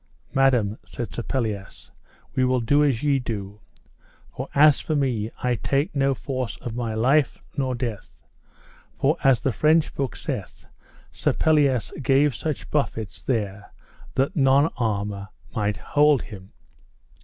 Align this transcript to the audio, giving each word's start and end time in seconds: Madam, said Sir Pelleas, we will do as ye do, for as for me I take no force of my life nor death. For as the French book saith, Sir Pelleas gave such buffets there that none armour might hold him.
Madam, 0.33 0.79
said 0.83 1.13
Sir 1.13 1.21
Pelleas, 1.21 1.91
we 2.33 2.43
will 2.43 2.59
do 2.59 2.83
as 2.83 3.03
ye 3.03 3.19
do, 3.19 3.59
for 4.35 4.49
as 4.55 4.79
for 4.79 4.95
me 4.95 5.29
I 5.43 5.53
take 5.53 5.95
no 5.95 6.15
force 6.15 6.57
of 6.57 6.73
my 6.73 6.95
life 6.95 7.37
nor 7.55 7.75
death. 7.75 8.09
For 8.99 9.15
as 9.23 9.41
the 9.41 9.51
French 9.51 9.93
book 9.93 10.15
saith, 10.15 10.65
Sir 11.11 11.33
Pelleas 11.33 11.91
gave 12.01 12.33
such 12.33 12.71
buffets 12.71 13.21
there 13.21 13.71
that 14.15 14.35
none 14.35 14.69
armour 14.75 15.27
might 15.55 15.77
hold 15.77 16.23
him. 16.23 16.51